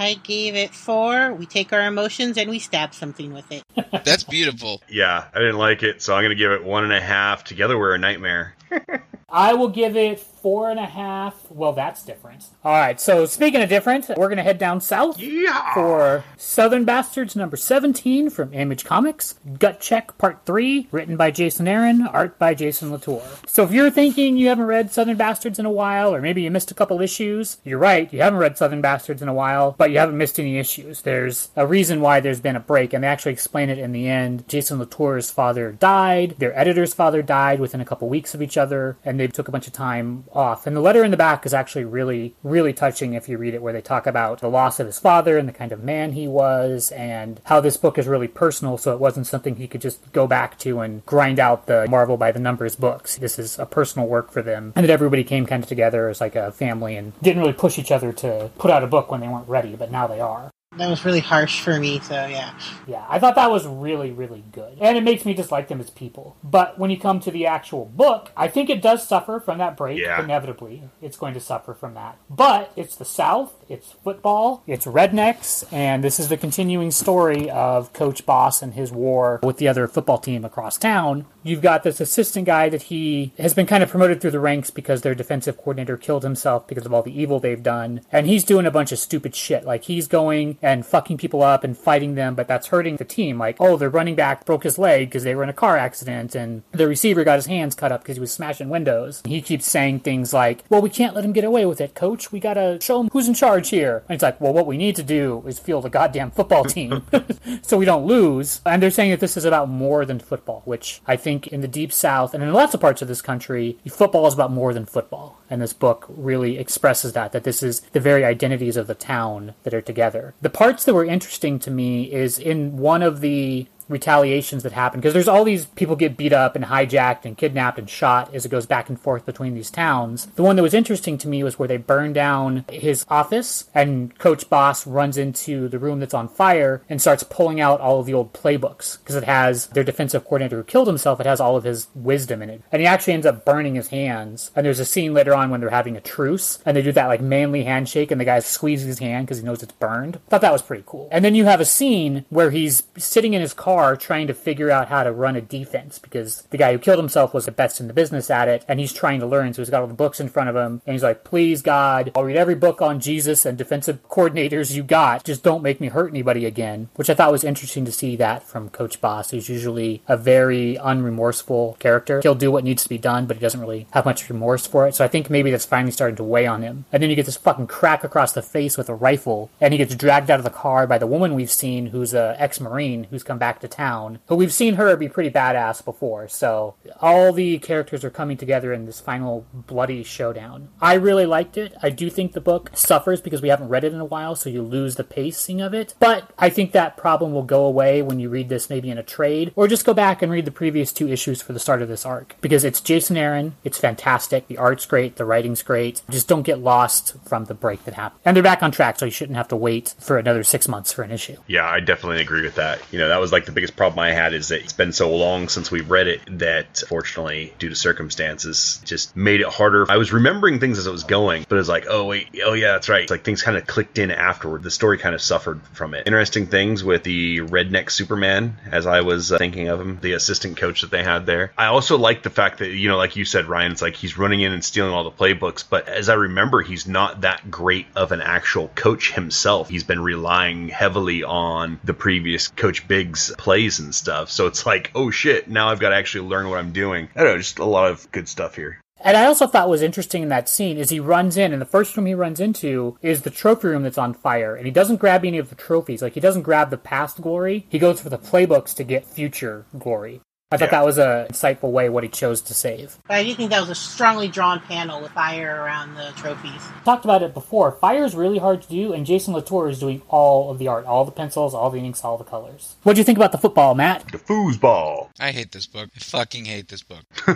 [0.00, 1.32] I gave it four.
[1.34, 3.64] We take our emotions and we stab something with it.
[4.04, 4.80] That's beautiful.
[4.88, 7.44] Yeah, I didn't like it, so I'm going to give it one and a half.
[7.44, 8.54] Together, we're a nightmare.
[9.28, 11.34] I will give it four and a half.
[11.50, 12.44] Well, that's different.
[12.64, 15.74] All right, so speaking of different, we're going to head down south Yeah.
[15.74, 19.34] for Southern Bastards number 17 from Image Comics.
[19.58, 23.22] Gut Check Part 3, written by Jason Aaron, art by Jason Latour.
[23.46, 26.50] So if you're thinking you haven't read Southern Bastards in a while, or maybe you
[26.50, 29.90] missed a couple issues, you're right, you haven't read Southern Bastards in a while, but
[29.90, 31.02] you haven't missed any issues.
[31.02, 34.08] There's a reason why there's been a break, and they actually explain it in the
[34.08, 34.46] end.
[34.48, 38.96] Jason Latour's father died, their editor's father died within a couple weeks of each other,
[39.04, 40.66] and they took a bunch of time off.
[40.66, 43.60] And the letter in the back is actually really, really touching if you read it,
[43.60, 46.28] where they talk about the loss of his father and the kind of man he
[46.28, 50.12] was, and how this book is really personal, so it wasn't something he could just
[50.12, 53.16] go back to and grind out the Marvel by the numbers books.
[53.16, 56.20] This is a personal work for them, and that everybody came kind of together as
[56.20, 59.20] like a family and didn't really push each other to put out a book when
[59.20, 60.50] they weren't ready, but now they are.
[60.78, 62.52] That was really harsh for me, so yeah.
[62.86, 64.78] Yeah, I thought that was really, really good.
[64.80, 66.36] And it makes me dislike them as people.
[66.42, 69.76] But when you come to the actual book, I think it does suffer from that
[69.76, 70.22] break, Yeah.
[70.22, 70.84] inevitably.
[71.02, 72.16] It's going to suffer from that.
[72.30, 77.92] But it's the South, it's football, it's rednecks, and this is the continuing story of
[77.92, 81.26] Coach Boss and his war with the other football team across town.
[81.48, 84.68] You've got this assistant guy that he has been kind of promoted through the ranks
[84.68, 88.02] because their defensive coordinator killed himself because of all the evil they've done.
[88.12, 89.64] And he's doing a bunch of stupid shit.
[89.64, 93.38] Like he's going and fucking people up and fighting them, but that's hurting the team.
[93.38, 96.34] Like, oh, their running back broke his leg because they were in a car accident,
[96.34, 99.22] and the receiver got his hands cut up because he was smashing windows.
[99.24, 101.94] And He keeps saying things like, well, we can't let him get away with it,
[101.94, 102.30] coach.
[102.30, 104.04] We gotta show him who's in charge here.
[104.06, 107.04] And it's like, well, what we need to do is field a goddamn football team
[107.62, 108.60] so we don't lose.
[108.66, 111.68] And they're saying that this is about more than football, which I think in the
[111.68, 114.86] deep south and in lots of parts of this country, football is about more than
[114.86, 115.38] football.
[115.48, 119.54] And this book really expresses that, that this is the very identities of the town
[119.62, 120.34] that are together.
[120.42, 125.00] The parts that were interesting to me is in one of the retaliations that happen
[125.00, 128.44] because there's all these people get beat up and hijacked and kidnapped and shot as
[128.44, 130.26] it goes back and forth between these towns.
[130.26, 134.16] The one that was interesting to me was where they burn down his office and
[134.18, 138.06] Coach Boss runs into the room that's on fire and starts pulling out all of
[138.06, 141.20] the old playbooks because it has their defensive coordinator who killed himself.
[141.20, 143.88] It has all of his wisdom in it, and he actually ends up burning his
[143.88, 144.50] hands.
[144.54, 147.06] And there's a scene later on when they're having a truce and they do that
[147.06, 150.18] like manly handshake and the guy squeezes his hand because he knows it's burned.
[150.28, 151.08] Thought that was pretty cool.
[151.10, 154.70] And then you have a scene where he's sitting in his car trying to figure
[154.70, 157.80] out how to run a defense because the guy who killed himself was the best
[157.80, 159.52] in the business at it and he's trying to learn.
[159.54, 162.12] So he's got all the books in front of him and he's like, please God,
[162.14, 165.24] I'll read every book on Jesus and defensive coordinators you got.
[165.24, 168.42] Just don't make me hurt anybody again, which I thought was interesting to see that
[168.42, 172.20] from Coach Boss, who's usually a very unremorseful character.
[172.22, 174.86] He'll do what needs to be done, but he doesn't really have much remorse for
[174.86, 174.94] it.
[174.94, 176.84] So I think maybe that's finally starting to weigh on him.
[176.92, 179.78] And then you get this fucking crack across the face with a rifle and he
[179.78, 183.22] gets dragged out of the car by the woman we've seen who's a ex-marine who's
[183.22, 184.18] come back to town.
[184.26, 186.28] But we've seen her be pretty badass before.
[186.28, 190.68] So all the characters are coming together in this final bloody showdown.
[190.80, 191.74] I really liked it.
[191.82, 194.50] I do think the book suffers because we haven't read it in a while, so
[194.50, 195.94] you lose the pacing of it.
[195.98, 199.02] But I think that problem will go away when you read this maybe in a
[199.02, 201.88] trade, or just go back and read the previous two issues for the start of
[201.88, 202.36] this arc.
[202.40, 206.02] Because it's Jason Aaron, it's fantastic, the art's great, the writing's great.
[206.10, 208.20] Just don't get lost from the break that happened.
[208.24, 210.92] And they're back on track, so you shouldn't have to wait for another six months
[210.92, 211.36] for an issue.
[211.46, 212.80] Yeah, I definitely agree with that.
[212.90, 215.16] You know, that was like the biggest problem I had is that it's been so
[215.16, 219.90] long since we've read it that, fortunately, due to circumstances, just made it harder.
[219.90, 222.52] I was remembering things as it was going, but it was like, oh wait, oh
[222.52, 223.02] yeah, that's right.
[223.02, 224.62] It's like things kind of clicked in afterward.
[224.62, 226.06] The story kind of suffered from it.
[226.06, 230.56] Interesting things with the redneck Superman, as I was uh, thinking of him, the assistant
[230.56, 231.52] coach that they had there.
[231.58, 234.16] I also like the fact that you know, like you said, Ryan, it's like he's
[234.16, 237.86] running in and stealing all the playbooks, but as I remember, he's not that great
[237.96, 239.68] of an actual coach himself.
[239.68, 244.30] He's been relying heavily on the previous Coach Biggs plays and stuff.
[244.30, 247.08] So it's like, oh shit, now I've got to actually learn what I'm doing.
[247.16, 248.78] I don't know, just a lot of good stuff here.
[249.00, 251.64] And I also thought was interesting in that scene is he runs in, and the
[251.64, 254.96] first room he runs into is the trophy room that's on fire, and he doesn't
[254.96, 256.02] grab any of the trophies.
[256.02, 259.64] Like he doesn't grab the past glory; he goes for the playbooks to get future
[259.78, 260.20] glory.
[260.50, 260.78] I thought Yeah.
[260.78, 262.96] that was a insightful way what he chose to save.
[263.06, 266.62] But I do think that was a strongly drawn panel with fire around the trophies.
[266.86, 267.72] Talked about it before.
[267.72, 270.86] Fire is really hard to do, and Jason Latour is doing all of the art,
[270.86, 272.76] all the pencils, all the inks, all the colors.
[272.82, 274.10] What do you think about the football, Matt?
[274.10, 275.08] The foosball.
[275.20, 275.90] I hate this book.
[275.94, 277.04] I fucking hate this book.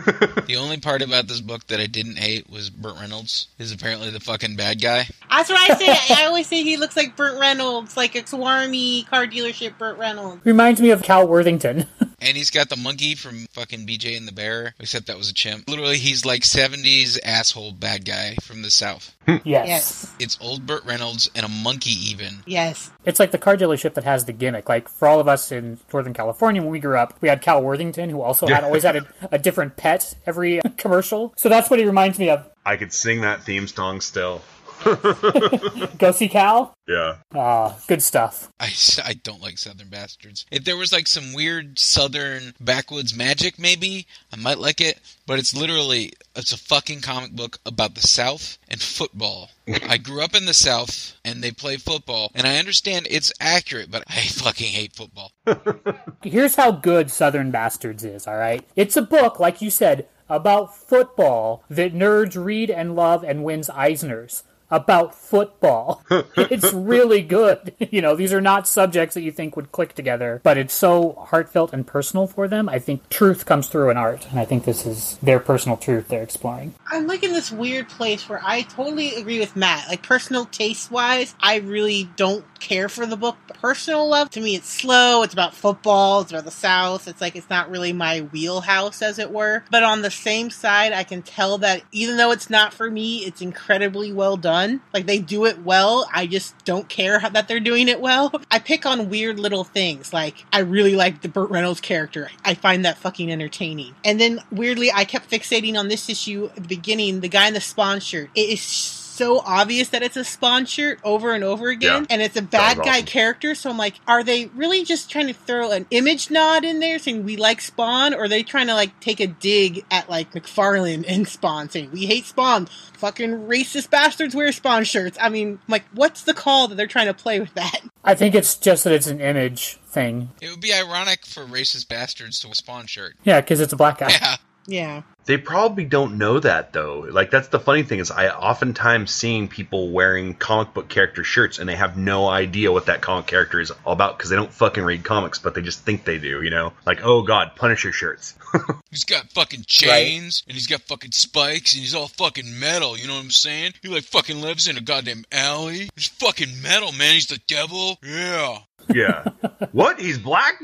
[0.46, 4.08] the only part about this book that I didn't hate was Burt Reynolds is apparently
[4.08, 5.06] the fucking bad guy.
[5.28, 6.14] That's what I say.
[6.22, 10.46] I always say he looks like Burt Reynolds, like a swarmy car dealership Burt Reynolds.
[10.46, 11.86] Reminds me of Cal Worthington.
[12.22, 15.34] And he's got the monkey from fucking BJ and the Bear, except that was a
[15.34, 15.68] chimp.
[15.68, 19.14] Literally, he's like 70s asshole bad guy from the South.
[19.26, 19.36] Hmm.
[19.44, 19.66] yes.
[19.68, 20.14] Yes.
[20.18, 22.42] It's old Burt Reynolds and a monkey, even.
[22.46, 22.90] Yes.
[23.04, 24.68] It's like the car dealership that has the gimmick.
[24.68, 27.62] Like for all of us in Northern California when we grew up, we had Cal
[27.62, 31.32] Worthington, who also had always had a, a different pet every uh, commercial.
[31.36, 32.48] So that's what he reminds me of.
[32.64, 34.42] I could sing that theme song still.
[35.98, 36.74] Go see Cal.
[36.88, 37.16] Yeah.
[37.34, 38.52] Ah, good stuff.
[38.58, 38.72] I,
[39.04, 40.46] I don't like Southern Bastards.
[40.50, 45.00] If there was like some weird Southern backwoods magic, maybe I might like it.
[45.26, 49.50] But it's literally it's a fucking comic book about the South and football.
[49.88, 53.90] I grew up in the South and they play football, and I understand it's accurate,
[53.90, 55.32] but I fucking hate football.
[56.22, 58.66] Here's how good Southern Bastards is, all right?
[58.74, 63.68] It's a book, like you said, about football that nerds read and love and wins
[63.68, 64.42] Eisners.
[64.72, 66.02] About football.
[66.10, 67.74] it's really good.
[67.92, 71.12] You know, these are not subjects that you think would click together, but it's so
[71.28, 72.66] heartfelt and personal for them.
[72.66, 76.08] I think truth comes through in art, and I think this is their personal truth
[76.08, 76.72] they're exploring.
[76.90, 79.88] I'm like in this weird place where I totally agree with Matt.
[79.88, 83.36] Like personal taste wise, I really don't care for the book.
[83.60, 85.22] Personal love, to me, it's slow.
[85.22, 86.20] It's about football.
[86.20, 87.08] It's about the South.
[87.08, 89.64] It's like it's not really my wheelhouse, as it were.
[89.70, 93.18] But on the same side, I can tell that even though it's not for me,
[93.18, 94.80] it's incredibly well done.
[94.94, 96.08] Like they do it well.
[96.14, 98.32] I just don't care how, that they're doing it well.
[98.50, 100.12] I pick on weird little things.
[100.12, 102.30] Like I really like the Burt Reynolds character.
[102.44, 103.94] I find that fucking entertaining.
[104.04, 107.20] And then weirdly, I kept fixating on this issue at the beginning.
[107.20, 108.30] The guy in the Spawn shirt.
[108.34, 109.01] It is
[109.44, 112.06] obvious that it's a Spawn shirt over and over again, Yeah.
[112.10, 113.06] and it's a bad guy awesome.
[113.06, 113.54] character.
[113.54, 116.98] So I'm like, are they really just trying to throw an image nod in there,
[116.98, 120.32] saying we like Spawn, or are they trying to like take a dig at like
[120.32, 122.66] McFarlane and Spawn, saying we hate Spawn,
[122.98, 125.18] fucking racist bastards wear Spawn shirts?
[125.20, 127.80] I mean, like, what's the call that they're trying to play with that?
[128.04, 130.30] I think it's just that it's an image thing.
[130.40, 133.14] It would be ironic for racist bastards to a spawn shirt.
[133.24, 134.10] Yeah, because it's a black guy.
[134.10, 134.36] Yeah.
[134.66, 135.02] Yeah.
[135.24, 137.06] They probably don't know that though.
[137.08, 141.58] Like that's the funny thing is I oftentimes seeing people wearing comic book character shirts
[141.58, 144.52] and they have no idea what that comic character is all about because they don't
[144.52, 146.42] fucking read comics, but they just think they do.
[146.42, 148.34] You know, like oh god, Punisher shirts.
[148.90, 152.98] He's got fucking chains and he's got fucking spikes and he's all fucking metal.
[152.98, 153.72] You know what I'm saying?
[153.80, 155.88] He like fucking lives in a goddamn alley.
[155.94, 157.14] He's fucking metal, man.
[157.14, 157.98] He's the devil.
[158.02, 158.58] Yeah.
[158.92, 159.24] Yeah.
[159.72, 160.00] what?
[160.00, 160.54] He's black?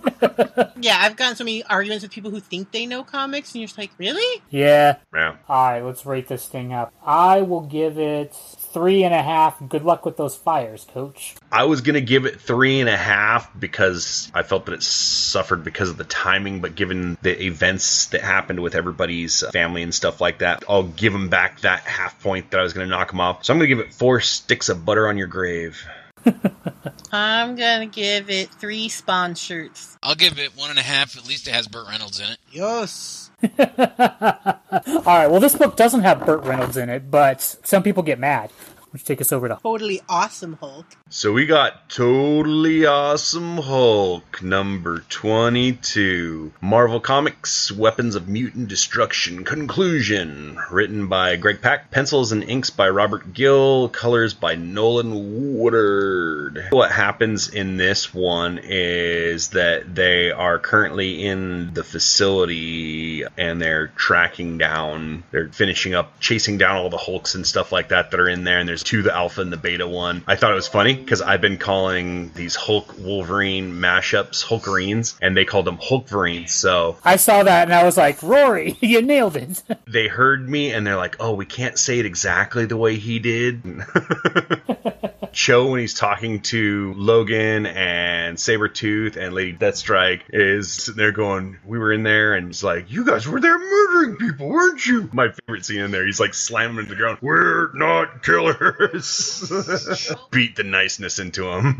[0.79, 3.67] Yeah, I've gotten so many arguments with people who think they know comics, and you're
[3.67, 4.41] just like, really?
[4.49, 4.97] Yeah.
[5.13, 5.36] Yeah.
[5.49, 6.93] All right, let's rate this thing up.
[7.03, 8.36] I will give it
[8.73, 9.57] three and a half.
[9.67, 11.36] Good luck with those fires, coach.
[11.51, 15.63] I was gonna give it three and a half because I felt that it suffered
[15.63, 20.21] because of the timing, but given the events that happened with everybody's family and stuff
[20.21, 23.19] like that, I'll give him back that half point that I was gonna knock him
[23.19, 23.45] off.
[23.45, 25.83] So I'm gonna give it four sticks of butter on your grave.
[27.12, 29.98] I'm gonna give it three Spawn shirts.
[30.04, 31.17] I'll give it one and a half.
[31.17, 32.38] At least it has Burt Reynolds in it.
[32.52, 33.32] Yes.
[33.43, 38.20] All right, well, this book doesn't have Burt Reynolds in it, but some people get
[38.20, 38.50] mad.
[38.97, 40.88] Which take us over to Totally awesome Hulk.
[41.12, 46.51] So we got Totally Awesome Hulk number 22.
[46.62, 50.57] Marvel Comics Weapons of Mutant Destruction Conclusion.
[50.71, 51.91] Written by Greg Pak.
[51.91, 53.88] Pencils and inks by Robert Gill.
[53.89, 56.65] Colors by Nolan Woodard.
[56.71, 63.89] What happens in this one is that they are currently in the facility and they're
[63.89, 68.19] tracking down, they're finishing up, chasing down all the Hulks and stuff like that that
[68.19, 68.57] are in there.
[68.57, 70.23] And there's to the alpha and the beta one.
[70.28, 75.36] I thought it was funny because I've been calling these Hulk Wolverine mashups Hulkerines, and
[75.36, 76.50] they called them Hulkverines.
[76.50, 79.62] So I saw that and I was like, Rory, you nailed it.
[79.88, 83.19] they heard me and they're like, "Oh, we can't say it exactly the way he
[83.19, 83.62] did."
[85.38, 91.60] Cho, when he's talking to Logan and Sabretooth and Lady Deathstrike, is sitting there going,
[91.63, 95.08] We were in there, and he's like, You guys were there murdering people, weren't you?
[95.13, 99.47] My favorite scene in there, he's like slamming into the ground, We're not killers.
[100.32, 101.76] Beat the niceness into him.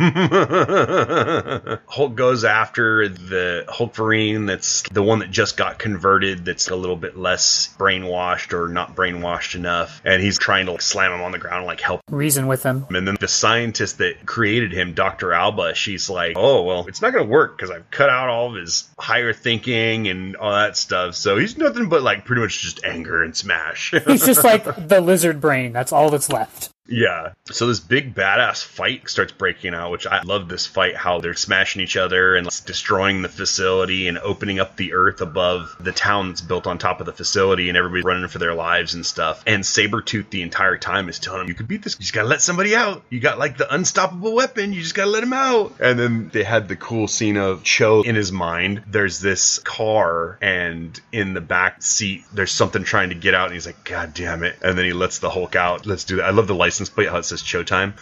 [1.88, 6.96] Hulk goes after the Hulkverine that's the one that just got converted, that's a little
[6.96, 11.32] bit less brainwashed or not brainwashed enough, and he's trying to like, slam him on
[11.32, 12.86] the ground, like help Reason with him.
[12.90, 15.32] and then the scientist that created him, Dr.
[15.32, 18.50] Alba, she's like, oh, well, it's not going to work because I've cut out all
[18.50, 21.16] of his higher thinking and all that stuff.
[21.16, 23.94] So he's nothing but like pretty much just anger and smash.
[24.06, 25.72] He's just like the lizard brain.
[25.72, 26.72] That's all that's left.
[26.88, 27.34] Yeah.
[27.52, 31.34] So this big badass fight starts breaking out, which I love this fight, how they're
[31.34, 36.30] smashing each other and destroying the facility and opening up the earth above the town
[36.30, 39.44] that's built on top of the facility and everybody's running for their lives and stuff.
[39.46, 41.96] And Sabretooth the entire time is telling him, You could beat this.
[41.96, 43.04] You just gotta let somebody out.
[43.10, 44.74] You got like the unstoppable weapon.
[44.74, 45.74] You just gotta let him out.
[45.80, 48.84] And then they had the cool scene of Cho in his mind.
[48.88, 53.54] There's this car and in the back seat there's something trying to get out and
[53.54, 54.58] he's like, God damn it.
[54.64, 55.86] And then he lets the Hulk out.
[55.86, 56.26] Let's do that.
[56.26, 57.94] I love the license plate, how it says Showtime.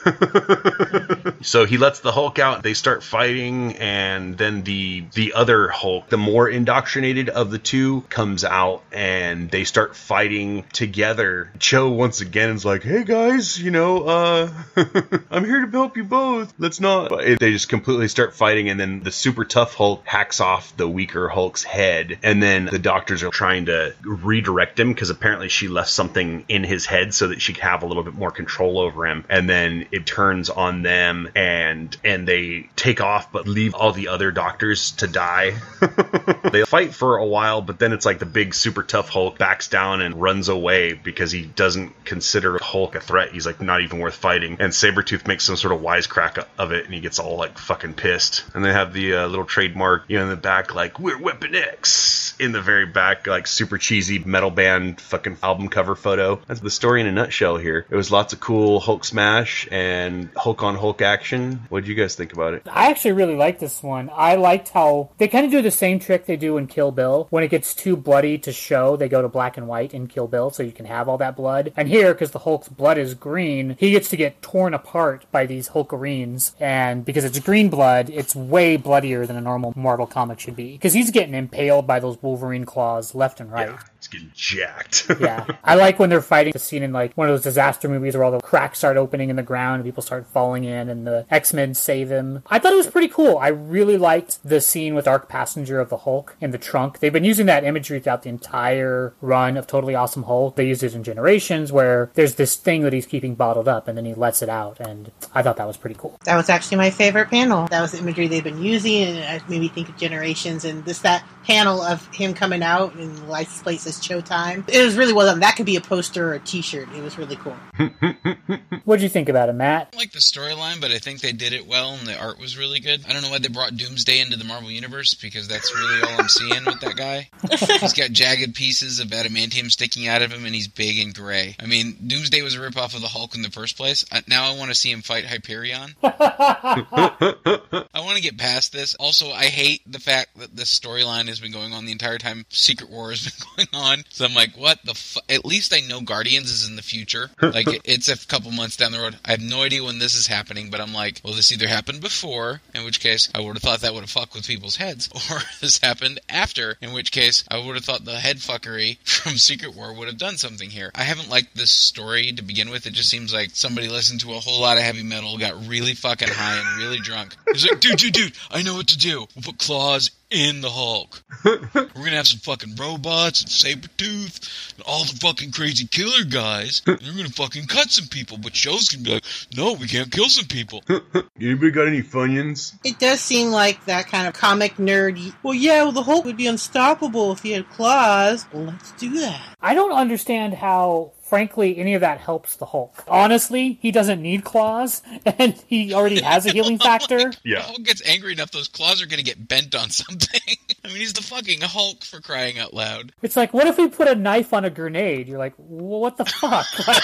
[1.45, 2.63] so he lets the Hulk out.
[2.63, 8.01] They start fighting, and then the the other Hulk, the more indoctrinated of the two,
[8.09, 11.51] comes out, and they start fighting together.
[11.59, 14.49] Cho once again is like, "Hey guys, you know, uh,
[15.31, 16.53] I'm here to help you both.
[16.57, 20.39] Let's not." But they just completely start fighting, and then the super tough Hulk hacks
[20.39, 25.09] off the weaker Hulk's head, and then the doctors are trying to redirect him because
[25.09, 28.13] apparently she left something in his head so that she could have a little bit
[28.13, 29.25] more control over him.
[29.29, 34.09] And then it turns on them, and and they take off, but leave all the
[34.09, 35.55] other doctors to die.
[36.51, 39.67] they fight for a while, but then it's like the big super tough Hulk backs
[39.67, 43.31] down and runs away because he doesn't consider Hulk a threat.
[43.31, 44.57] He's like not even worth fighting.
[44.59, 47.93] And Sabretooth makes some sort of wisecrack of it and he gets all like fucking
[47.93, 48.45] pissed.
[48.53, 51.55] And they have the uh, little trademark, you know, in the back, like, we're Weapon
[51.55, 56.41] X in the very back, like super cheesy metal band fucking album cover photo.
[56.47, 57.85] That's the story in a nutshell here.
[57.89, 61.61] It was lots of cool Hulk smash and Hulk on Hulk action.
[61.69, 62.63] What did you guys think about it?
[62.69, 64.09] I actually really like this one.
[64.13, 67.27] I liked how they kind of do the same trick they do in Kill Bill.
[67.29, 70.27] When it gets too bloody to show, they go to black and white in Kill
[70.27, 71.73] Bill so you can have all that blood.
[71.77, 75.45] And here, because the Hulk's blood is green, he gets to get torn apart by
[75.45, 76.53] these Hulkerines.
[76.59, 80.73] And because it's green blood, it's way bloodier than a normal Marvel comic should be.
[80.73, 83.69] Because he's getting impaled by those Wolverine claws left and right.
[83.69, 85.07] Yeah, it's getting jacked.
[85.19, 85.45] yeah.
[85.63, 88.23] I like when they're fighting the scene in like one of those disaster movies where
[88.23, 91.25] all the cracks start opening in the ground and people start falling in and the
[91.31, 92.43] X-Men save him.
[92.47, 93.37] I thought it was pretty cool.
[93.37, 96.99] I really liked the scene with Arc Passenger of the Hulk in the trunk.
[96.99, 100.55] They've been using that imagery throughout the entire run of Totally Awesome Hulk.
[100.55, 103.97] They used it in Generations where there's this thing that he's keeping bottled up and
[103.97, 106.17] then he lets it out and I thought that was pretty cool.
[106.25, 107.67] That was actually my favorite panel.
[107.67, 110.83] That was the imagery they've been using, and it made me think of Generations and
[110.85, 114.67] this that panel of him coming out and the license plate says Showtime.
[114.69, 115.39] It was really well done.
[115.39, 116.87] That could be a poster or a T-shirt.
[116.95, 117.55] It was really cool.
[118.85, 119.89] What'd you think about it, Matt?
[119.93, 122.57] I like the storyline, but I think they did it well, and the art was
[122.57, 123.03] really good.
[123.07, 126.21] I don't know why they brought Doomsday into the Marvel Universe because that's really all
[126.21, 127.29] I'm seeing with that guy.
[127.79, 131.55] He's got jagged pieces of adamantium sticking out of him, and he's big and gray.
[131.59, 134.05] I mean, Doomsday was a ripoff of the Hulk in the first place.
[134.11, 135.95] I, now I want to see him fight Hyperion.
[136.03, 138.95] I want to get past this.
[138.95, 142.45] Also, I hate the fact that this storyline has been going on the entire time
[142.49, 143.23] Secret War has
[143.57, 144.03] been going on.
[144.09, 144.93] So I'm like, what the?
[144.93, 145.19] Fu-?
[145.29, 147.29] At least I know Guardians is in the future.
[147.55, 149.17] Like it's a couple months down the road.
[149.23, 152.01] I have no idea when this is happening, but I'm like, well, this either happened
[152.01, 155.07] before, in which case I would have thought that would have fucked with people's heads,
[155.31, 159.37] or this happened after, in which case I would have thought the head fuckery from
[159.37, 160.91] Secret War would have done something here.
[160.95, 162.87] I haven't liked this story to begin with.
[162.87, 165.93] It just seems like somebody listened to a whole lot of heavy metal, got really
[165.93, 167.35] fucking high and really drunk.
[167.51, 169.27] He's like, dude, dude, dude, I know what to do.
[169.35, 171.23] We'll put claws in the Hulk.
[171.45, 176.81] We're gonna have some fucking robots and Sabretooth and all the fucking crazy killer guys.
[176.85, 179.23] And they're gonna fucking cut some people, but Cho's gonna be like,
[179.55, 180.83] no, we can't kill some people.
[181.39, 182.75] Anybody got any Funyuns?
[182.83, 185.33] It does seem like that kind of comic nerd.
[185.41, 188.45] Well, yeah, well, the Hulk would be unstoppable if he had claws.
[188.51, 189.41] Well, let's do that.
[189.61, 193.03] I don't understand how frankly, any of that helps the Hulk.
[193.09, 197.33] Honestly, he doesn't need claws, and he already has a healing factor.
[197.43, 197.61] Yeah.
[197.61, 200.39] Hulk gets angry enough, those claws are gonna get bent on something.
[200.85, 203.11] I mean, he's the fucking Hulk for crying out loud.
[203.21, 205.27] It's like, what if we put a knife on a grenade?
[205.27, 206.65] You're like, what the fuck?
[206.87, 207.03] Like,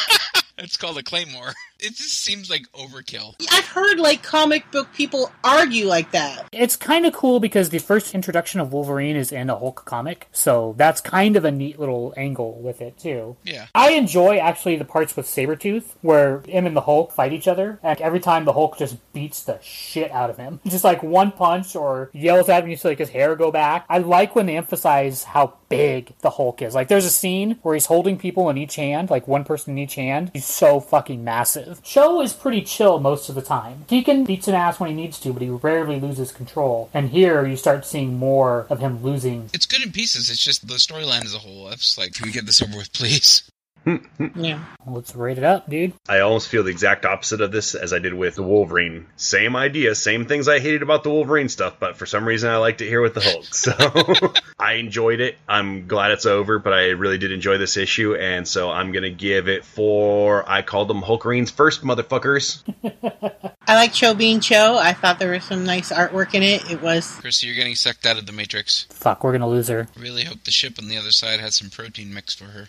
[0.57, 1.53] It's called a claymore.
[1.82, 3.36] It just seems like overkill.
[3.51, 6.47] I've heard like comic book people argue like that.
[6.51, 10.27] It's kind of cool because the first introduction of Wolverine is in a Hulk comic,
[10.32, 13.36] so that's kind of a neat little angle with it too.
[13.43, 13.67] Yeah.
[13.73, 17.79] I enjoy actually the parts with Sabretooth where him and the Hulk fight each other,
[17.82, 20.59] and every time the Hulk just beats the shit out of him.
[20.71, 23.86] Just like one punch or yells at him, you see like his hair go back.
[23.89, 26.75] I like when they emphasize how big the Hulk is.
[26.75, 29.77] Like there's a scene where he's holding people in each hand, like one person in
[29.79, 30.32] each hand.
[30.34, 31.70] He's so fucking massive.
[31.84, 33.86] Cho is pretty chill most of the time.
[33.88, 36.89] Deacon beats an ass when he needs to, but he rarely loses control.
[36.93, 39.49] And here you start seeing more of him losing.
[39.53, 40.30] It's good in pieces.
[40.30, 41.69] It's just the storyline as a whole.
[41.72, 43.50] Just like, can we get this over with, please?
[43.84, 43.97] Hmm.
[44.36, 44.63] Yeah.
[44.86, 45.93] Let's rate it up, dude.
[46.07, 49.07] I almost feel the exact opposite of this as I did with the Wolverine.
[49.15, 52.57] Same idea, same things I hated about the Wolverine stuff, but for some reason I
[52.57, 53.45] liked it here with the Hulk.
[53.51, 55.38] So I enjoyed it.
[55.47, 59.09] I'm glad it's over, but I really did enjoy this issue, and so I'm gonna
[59.09, 62.63] give it for I called them Hulkareens first, motherfuckers.
[63.67, 64.77] I like Cho being Cho.
[64.77, 66.69] I thought there was some nice artwork in it.
[66.71, 68.86] It was Chris, you're getting sucked out of the Matrix.
[68.89, 69.88] Fuck, we're gonna lose her.
[69.97, 72.67] Really hope the ship on the other side has some protein mixed for her.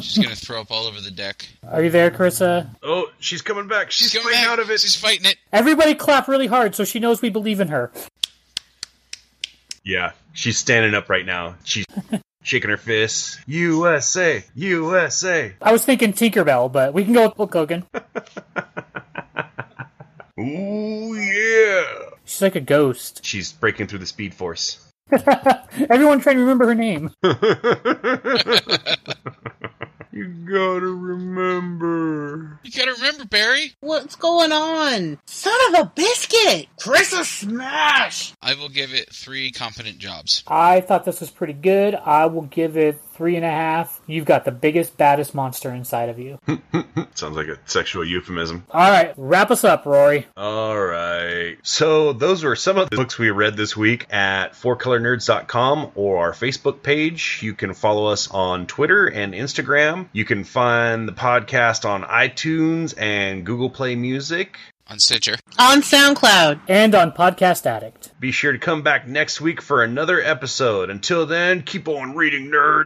[0.00, 1.46] She's gonna throw up all over the deck.
[1.68, 2.74] Are you there, Carissa?
[2.82, 3.90] Oh, she's coming back.
[3.90, 4.50] She's, coming fighting back.
[4.50, 4.80] out of it.
[4.80, 5.36] She's fighting it.
[5.52, 7.92] Everybody clap really hard so she knows we believe in her.
[9.84, 11.56] Yeah, she's standing up right now.
[11.64, 11.84] She's
[12.42, 13.38] shaking her fists.
[13.46, 15.52] USA, USA.
[15.60, 17.84] I was thinking Tinkerbell, but we can go with Hulk Hogan.
[20.40, 21.84] Ooh yeah.
[22.24, 23.20] She's like a ghost.
[23.24, 24.82] She's breaking through the Speed Force.
[25.90, 27.10] Everyone trying to remember her name.
[30.18, 32.58] You gotta remember.
[32.64, 33.74] You gotta remember, Barry.
[33.78, 35.20] what's going on?
[35.26, 36.66] Son of a biscuit!
[36.80, 38.32] Carissa smash!
[38.42, 40.42] I will give it three competent jobs.
[40.48, 41.94] I thought this was pretty good.
[41.94, 44.00] I will give it three and a half.
[44.06, 46.38] You've got the biggest, baddest monster inside of you.
[47.14, 48.64] Sounds like a sexual euphemism.
[48.70, 50.28] All right, wrap us up, Rory.
[50.36, 51.56] All right.
[51.62, 56.32] So those were some of the books we read this week at fourcolornerds.com or our
[56.32, 57.40] Facebook page.
[57.42, 60.08] You can follow us on Twitter and Instagram.
[60.12, 64.56] You can find the podcast on iTunes and Google Play Music.
[64.90, 65.34] On Stitcher.
[65.58, 66.60] On SoundCloud.
[66.66, 68.18] And on Podcast Addict.
[68.18, 70.88] Be sure to come back next week for another episode.
[70.88, 72.76] Until then, keep on reading, nerd.